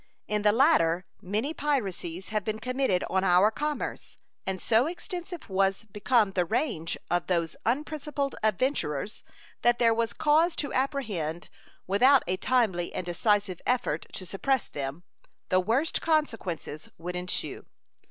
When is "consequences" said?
16.01-16.89